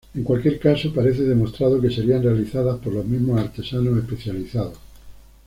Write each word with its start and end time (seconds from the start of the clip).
En 0.15 0.23
cualquier 0.23 0.57
caso, 0.57 0.91
parece 0.91 1.21
demostrado 1.21 1.79
que 1.79 1.91
serían 1.91 2.23
realizadas 2.23 2.79
por 2.79 2.91
los 2.91 3.05
mismos 3.05 3.39
artesanos 3.39 3.99
especializados. 3.99 4.79